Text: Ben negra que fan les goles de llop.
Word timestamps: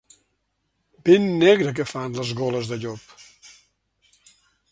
Ben 1.09 1.27
negra 1.43 1.75
que 1.79 1.85
fan 1.91 2.17
les 2.21 2.33
goles 2.41 2.71
de 2.73 2.79
llop. 2.87 3.15